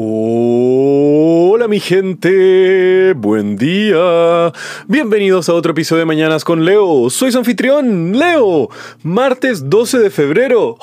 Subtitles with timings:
[0.00, 4.52] Hola mi gente, buen día.
[4.86, 7.10] Bienvenidos a otro episodio de Mañanas con Leo.
[7.10, 8.68] Soy su anfitrión, Leo.
[9.02, 10.76] Martes 12 de febrero.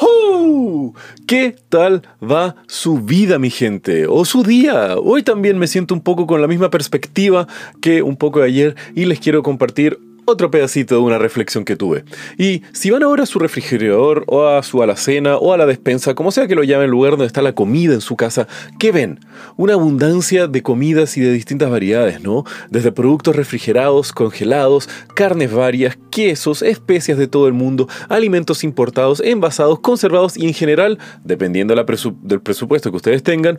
[1.28, 4.06] ¿Qué tal va su vida mi gente?
[4.08, 4.98] O su día.
[4.98, 7.48] Hoy también me siento un poco con la misma perspectiva
[7.82, 11.76] que un poco de ayer y les quiero compartir otro pedacito de una reflexión que
[11.76, 12.04] tuve.
[12.38, 16.16] Y si van ahora a su refrigerador o a su alacena o a la despensa,
[16.16, 18.48] como sea que lo llamen, el lugar donde está la comida en su casa,
[18.80, 19.20] ¿qué ven?
[19.58, 22.44] Una abundancia de comidas y de distintas variedades, ¿no?
[22.70, 29.80] Desde productos refrigerados, congelados, carnes varias, quesos, especias de todo el mundo, alimentos importados, envasados,
[29.80, 33.58] conservados y en general, dependiendo del presupuesto que ustedes tengan,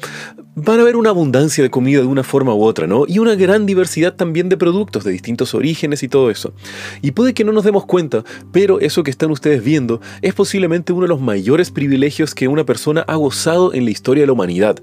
[0.55, 3.05] van a ver una abundancia de comida de una forma u otra, ¿no?
[3.07, 6.55] Y una gran diversidad también de productos de distintos orígenes y todo eso.
[7.03, 10.93] Y puede que no nos demos cuenta, pero eso que están ustedes viendo es posiblemente
[10.93, 14.33] uno de los mayores privilegios que una persona ha gozado en la historia de la
[14.33, 14.77] humanidad.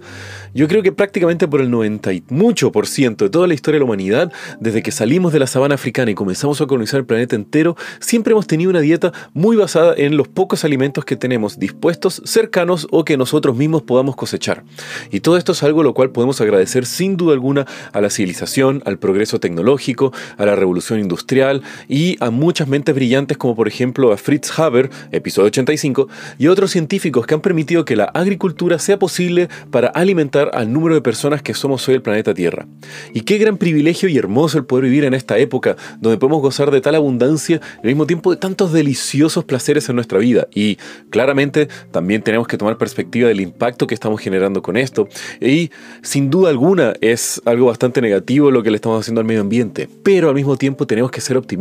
[0.54, 3.78] Yo creo que prácticamente por el 90 y mucho por ciento de toda la historia
[3.78, 7.06] de la humanidad, desde que salimos de la sabana africana y comenzamos a colonizar el
[7.06, 11.58] planeta entero, siempre hemos tenido una dieta muy basada en los pocos alimentos que tenemos
[11.58, 14.64] dispuestos, cercanos o que nosotros mismos podamos cosechar.
[15.12, 18.84] Y todo esto es algo lo cual podemos agradecer sin duda alguna a la civilización,
[18.86, 24.12] al progreso tecnológico, a la revolución industrial y a muchas mentes brillantes como por ejemplo
[24.12, 29.00] a Fritz Haber, episodio 85, y otros científicos que han permitido que la agricultura sea
[29.00, 32.68] posible para alimentar al número de personas que somos hoy el planeta Tierra.
[33.14, 36.72] Y qué gran privilegio y hermoso el poder vivir en esta época donde podemos gozar
[36.72, 40.48] de tal abundancia y al mismo tiempo de tantos deliciosos placeres en nuestra vida.
[40.54, 40.78] Y
[41.10, 45.08] claramente también tenemos que tomar perspectiva del impacto que estamos generando con esto.
[45.40, 49.42] Y sin duda alguna es algo bastante negativo lo que le estamos haciendo al medio
[49.42, 49.88] ambiente.
[50.04, 51.53] Pero al mismo tiempo tenemos que ser optimistas.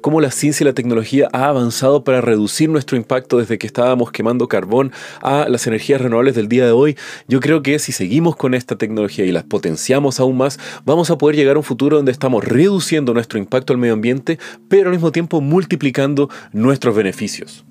[0.00, 4.12] Como la ciencia y la tecnología ha avanzado para reducir nuestro impacto desde que estábamos
[4.12, 6.96] quemando carbón a las energías renovables del día de hoy.
[7.26, 11.08] Yo creo que si se seguimos con esta tecnología y las potenciamos aún más, vamos
[11.08, 14.90] a poder llegar a un futuro donde estamos reduciendo nuestro impacto al medio ambiente, pero
[14.90, 17.64] al mismo tiempo multiplicando nuestros beneficios.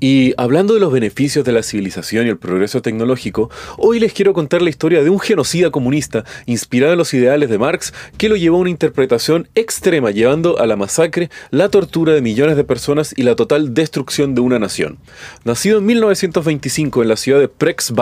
[0.00, 4.32] Y hablando de los beneficios de la civilización y el progreso tecnológico, hoy les quiero
[4.32, 8.36] contar la historia de un genocida comunista inspirado en los ideales de Marx que lo
[8.36, 13.12] llevó a una interpretación extrema llevando a la masacre, la tortura de millones de personas
[13.16, 14.98] y la total destrucción de una nación.
[15.44, 17.92] Nacido en 1925 en la ciudad de Prex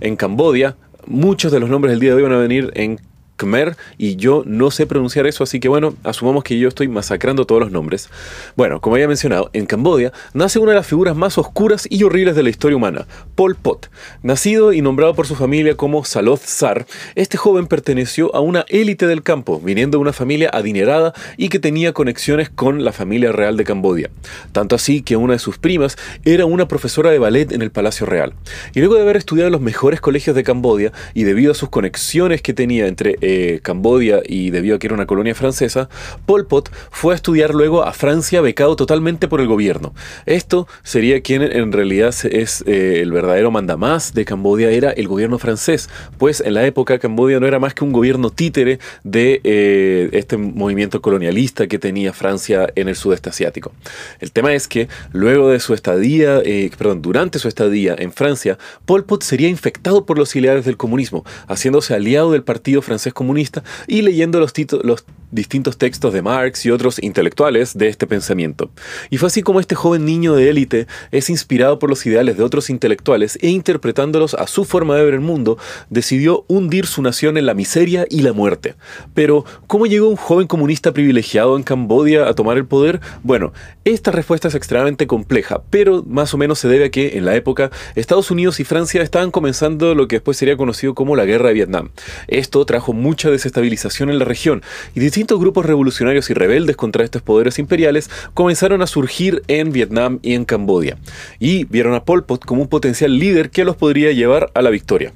[0.00, 0.76] en Cambodia,
[1.06, 3.00] muchos de los nombres del día de hoy van a venir en
[3.38, 7.46] Khmer y yo no sé pronunciar eso, así que bueno, asumamos que yo estoy masacrando
[7.46, 8.10] todos los nombres.
[8.56, 12.36] Bueno, como había mencionado, en Cambodia nace una de las figuras más oscuras y horribles
[12.36, 13.90] de la historia humana, Pol Pot.
[14.22, 19.06] Nacido y nombrado por su familia como Saloth Sar, este joven perteneció a una élite
[19.06, 23.56] del campo, viniendo de una familia adinerada y que tenía conexiones con la familia real
[23.56, 24.10] de Cambodia.
[24.52, 28.06] Tanto así que una de sus primas era una profesora de ballet en el Palacio
[28.06, 28.34] Real.
[28.74, 31.68] Y luego de haber estudiado en los mejores colegios de Cambodia y debido a sus
[31.68, 35.90] conexiones que tenía entre eh, Cambodia y debido a que era una colonia francesa,
[36.24, 39.92] Pol Pot fue a estudiar luego a Francia becado totalmente por el gobierno.
[40.24, 45.38] Esto sería quien en realidad es eh, el verdadero mandamás de Cambodia, era el gobierno
[45.38, 50.08] francés, pues en la época Cambodia no era más que un gobierno títere de eh,
[50.12, 53.72] este movimiento colonialista que tenía Francia en el sudeste asiático.
[54.20, 56.40] El tema es que luego de su estadía,
[56.78, 58.56] perdón, durante su estadía en Francia,
[58.86, 63.64] Pol Pot sería infectado por los ideales del comunismo, haciéndose aliado del partido francés comunista
[63.88, 68.70] y leyendo los, los distintos textos de Marx y otros intelectuales de este pensamiento.
[69.10, 72.44] Y fue así como este joven niño de élite es inspirado por los ideales de
[72.44, 75.58] otros intelectuales e interpretándolos a su forma de ver el mundo,
[75.90, 78.76] decidió hundir su nación en la miseria y la muerte.
[79.14, 83.00] Pero, ¿cómo llegó un joven comunista privilegiado en Cambodia a tomar el poder?
[83.22, 83.52] Bueno,
[83.84, 87.34] esta respuesta es extremadamente compleja, pero más o menos se debe a que en la
[87.34, 91.48] época Estados Unidos y Francia estaban comenzando lo que después sería conocido como la Guerra
[91.48, 91.90] de Vietnam.
[92.28, 94.62] Esto trajo mucha desestabilización en la región
[94.94, 100.18] y distintos grupos revolucionarios y rebeldes contra estos poderes imperiales comenzaron a surgir en Vietnam
[100.20, 100.98] y en Cambodia,
[101.38, 104.68] y vieron a Pol Pot como un potencial líder que los podría llevar a la
[104.68, 105.14] victoria.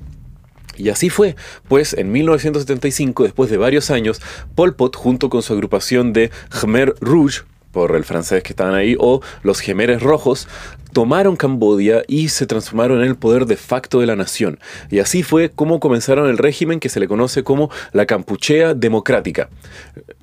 [0.79, 1.37] Y así fue,
[1.69, 4.23] pues en 1975, después de varios años,
[4.55, 7.43] Pol Pot, junto con su agrupación de Khmer Rouge,
[7.73, 10.49] por el francés que estaban ahí, o los Gemeres Rojos,
[10.93, 14.59] tomaron Cambodia y se transformaron en el poder de facto de la nación.
[14.91, 19.49] Y así fue como comenzaron el régimen que se le conoce como la Campuchea Democrática.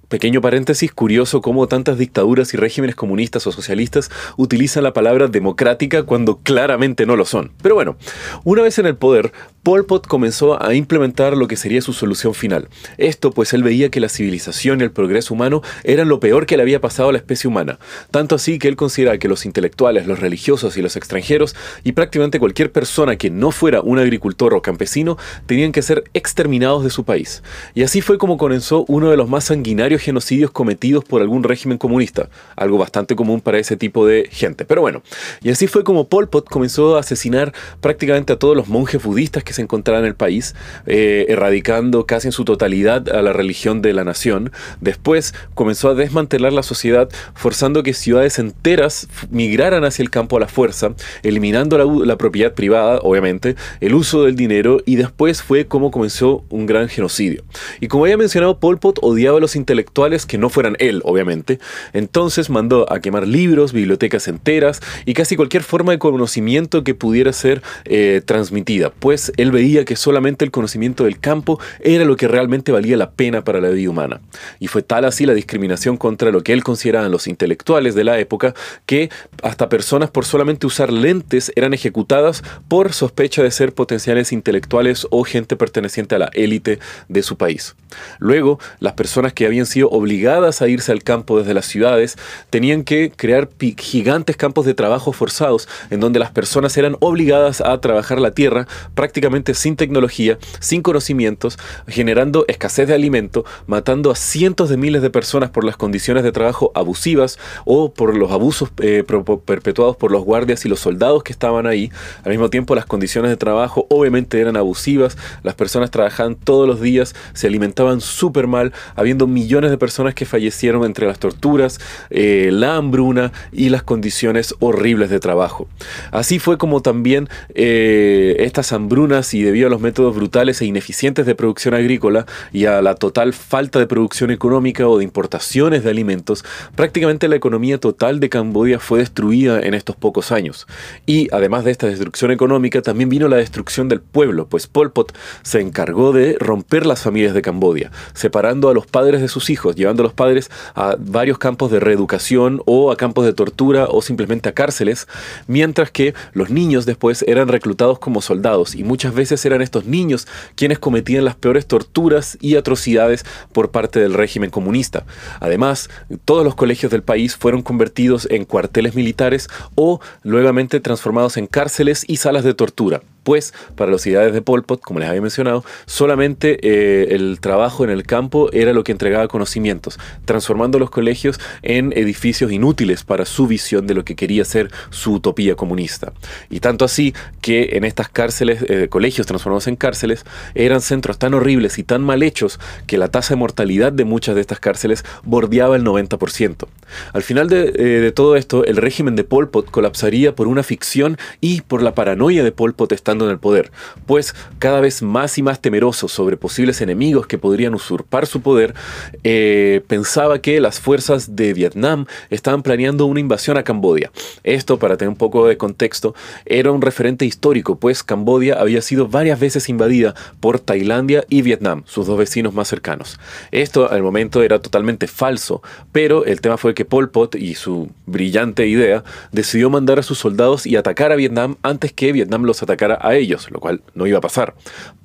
[0.10, 6.02] Pequeño paréntesis, curioso cómo tantas dictaduras y regímenes comunistas o socialistas utilizan la palabra democrática
[6.02, 7.52] cuando claramente no lo son.
[7.62, 7.96] Pero bueno,
[8.44, 12.34] una vez en el poder, Pol Pot comenzó a implementar lo que sería su solución
[12.34, 12.70] final.
[12.98, 16.58] Esto pues él veía que la civilización y el progreso humano eran lo peor que
[16.58, 17.78] le había pasado a la especie humana.
[18.10, 22.40] Tanto así que él considera que los intelectuales, los religiosos y los extranjeros, y prácticamente
[22.40, 27.04] cualquier persona que no fuera un agricultor o campesino, tenían que ser exterminados de su
[27.04, 27.44] país.
[27.76, 31.78] Y así fue como comenzó uno de los más sanguinarios genocidios cometidos por algún régimen
[31.78, 34.66] comunista, algo bastante común para ese tipo de gente.
[34.66, 35.04] Pero bueno,
[35.42, 39.44] y así fue como Pol Pot comenzó a asesinar prácticamente a todos los monjes budistas
[39.44, 40.56] que se encontraban en el país,
[40.86, 44.52] eh, erradicando casi en su totalidad a la religión de la nación.
[44.82, 50.40] Después comenzó a desmantelar la sociedad, forzando que ciudades enteras migraran hacia el campo a
[50.40, 50.94] la fuerza,
[51.24, 56.44] eliminando la, la propiedad privada, obviamente, el uso del dinero, y después fue como comenzó
[56.50, 57.44] un gran genocidio.
[57.80, 59.89] Y como había mencionado, Pol Pot odiaba a los intelectuales
[60.28, 61.60] que no fueran él, obviamente.
[61.94, 67.34] Entonces mandó a quemar libros, bibliotecas enteras y casi cualquier forma de conocimiento que pudiera
[67.34, 72.28] ser eh, transmitida, pues él veía que solamente el conocimiento del campo era lo que
[72.28, 74.22] realmente valía la pena para la vida humana.
[74.60, 78.20] Y fue tal así la discriminación contra lo que él consideraba los intelectuales de la
[78.20, 78.54] época
[78.86, 79.10] que
[79.44, 85.24] hasta personas por solamente usar lentes eran ejecutadas por sospecha de ser potenciales intelectuales o
[85.24, 87.76] gente perteneciente a la élite de su país.
[88.20, 92.18] Luego, las personas que habían sido obligadas a irse al campo desde las ciudades,
[92.50, 97.80] tenían que crear gigantes campos de trabajo forzados, en donde las personas eran obligadas a
[97.80, 104.70] trabajar la tierra prácticamente sin tecnología, sin conocimientos, generando escasez de alimento, matando a cientos
[104.70, 109.04] de miles de personas por las condiciones de trabajo abusivas o por los abusos eh,
[109.46, 111.92] perpetuados por los guardias y los soldados que estaban ahí.
[112.24, 116.82] Al mismo tiempo, las condiciones de trabajo obviamente eran abusivas, las personas trabajaban todos los
[116.82, 121.80] días, se alimentaban súper mal, habiendo millones de personas que fallecieron entre las torturas,
[122.10, 125.68] eh, la hambruna y las condiciones horribles de trabajo.
[126.12, 131.26] Así fue como también eh, estas hambrunas y debido a los métodos brutales e ineficientes
[131.26, 135.90] de producción agrícola y a la total falta de producción económica o de importaciones de
[135.90, 136.46] alimentos,
[136.76, 140.68] prácticamente la economía total de Camboya fue destruida en estos pocos años.
[141.06, 145.16] Y además de esta destrucción económica, también vino la destrucción del pueblo, pues Pol Pot
[145.42, 149.76] se encargó de romper las familias de Camboya, separando a los padres de sus hijos
[149.76, 154.02] llevando a los padres a varios campos de reeducación o a campos de tortura o
[154.02, 155.08] simplemente a cárceles,
[155.48, 160.28] mientras que los niños después eran reclutados como soldados y muchas veces eran estos niños
[160.56, 165.06] quienes cometían las peores torturas y atrocidades por parte del régimen comunista.
[165.40, 165.90] Además,
[166.26, 172.04] todos los colegios del país fueron convertidos en cuarteles militares o nuevamente transformados en cárceles
[172.08, 175.64] y salas de tortura pues para los ideales de Pol Pot, como les había mencionado,
[175.86, 181.40] solamente eh, el trabajo en el campo era lo que entregaba conocimientos, transformando los colegios
[181.62, 186.14] en edificios inútiles para su visión de lo que quería ser su utopía comunista.
[186.50, 190.26] Y tanto así que en estas cárceles, eh, colegios transformados en cárceles,
[190.56, 194.36] eran centros tan horribles y tan mal hechos que la tasa de mortalidad de muchas
[194.36, 196.68] de estas cárceles bordeaba el 90%.
[197.14, 200.64] Al final de, eh, de todo esto, el régimen de Pol Pot colapsaría por una
[200.64, 203.72] ficción y por la paranoia de Pol Pot en el poder,
[204.06, 208.76] pues cada vez más y más temeroso sobre posibles enemigos que podrían usurpar su poder,
[209.24, 214.12] eh, pensaba que las fuerzas de Vietnam estaban planeando una invasión a Cambodia.
[214.44, 216.14] Esto, para tener un poco de contexto,
[216.46, 221.84] era un referente histórico, pues Cambodia había sido varias veces invadida por Tailandia y Vietnam,
[221.86, 223.20] sus dos vecinos más cercanos.
[223.52, 225.62] Esto al momento era totalmente falso,
[225.92, 230.20] pero el tema fue que Pol Pot y su brillante idea decidió mandar a sus
[230.20, 234.08] soldados y atacar a Vietnam antes que Vietnam los atacara a ellos, lo cual no
[234.08, 234.56] iba a pasar.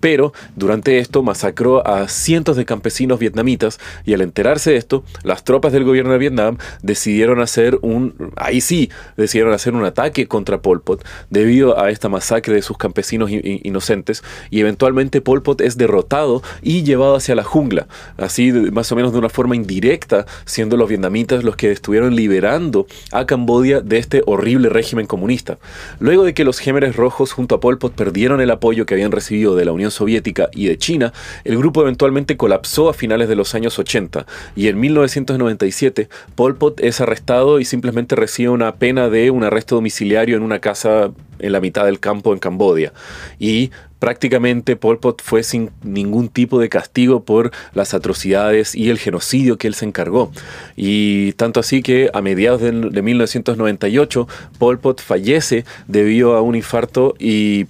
[0.01, 5.45] Pero durante esto masacró a cientos de campesinos vietnamitas y al enterarse de esto, las
[5.45, 10.61] tropas del gobierno de Vietnam decidieron hacer un, ahí sí, decidieron hacer un ataque contra
[10.61, 15.77] Pol Pot debido a esta masacre de sus campesinos inocentes y eventualmente Pol Pot es
[15.77, 17.87] derrotado y llevado hacia la jungla,
[18.19, 22.87] así más o menos de una forma indirecta, siendo los vietnamitas los que estuvieron liberando
[23.13, 25.59] a Cambodia de este horrible régimen comunista.
[25.99, 29.13] Luego de que los Gémeres Rojos junto a Pol Pot perdieron el apoyo que habían
[29.13, 31.13] recibido de la Unión Soviética y de China,
[31.45, 34.27] el grupo eventualmente colapsó a finales de los años 80
[34.57, 39.77] y en 1997 Pol Pot es arrestado y simplemente recibe una pena de un arresto
[39.77, 42.93] domiciliario en una casa en la mitad del campo en Cambodia.
[43.39, 48.99] Y prácticamente Pol Pot fue sin ningún tipo de castigo por las atrocidades y el
[48.99, 50.31] genocidio que él se encargó.
[50.77, 56.55] Y tanto así que a mediados de, de 1998 Pol Pot fallece debido a un
[56.55, 57.67] infarto y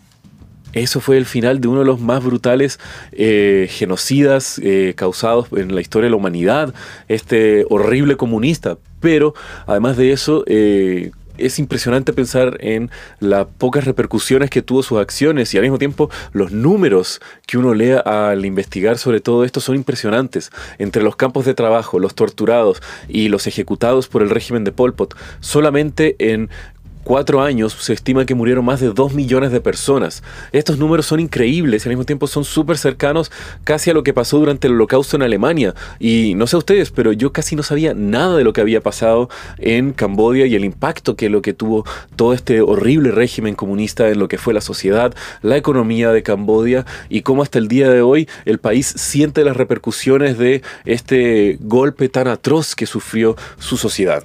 [0.75, 2.79] eso fue el final de uno de los más brutales
[3.13, 6.75] eh, genocidas eh, causados en la historia de la humanidad,
[7.09, 8.79] este horrible comunista.
[9.01, 9.35] Pero
[9.67, 12.91] además de eso, eh, es impresionante pensar en
[13.21, 17.75] las pocas repercusiones que tuvo sus acciones y al mismo tiempo los números que uno
[17.75, 20.51] lee al investigar sobre todo esto son impresionantes.
[20.79, 24.95] Entre los campos de trabajo, los torturados y los ejecutados por el régimen de Pol
[24.95, 26.51] Pot, solamente en
[27.05, 30.23] cuatro años se estima que murieron más de dos millones de personas.
[30.53, 33.31] Estos números son increíbles y al mismo tiempo son súper cercanos
[33.63, 35.75] casi a lo que pasó durante el holocausto en Alemania.
[36.01, 39.29] Y no sé ustedes, pero yo casi no sabía nada de lo que había pasado
[39.59, 41.85] en Camboya y el impacto que lo que tuvo
[42.17, 46.87] todo este horrible régimen comunista en lo que fue la sociedad, la economía de Camboya
[47.09, 52.09] y cómo hasta el día de hoy el país siente las repercusiones de este golpe
[52.09, 54.25] tan atroz que sufrió su sociedad.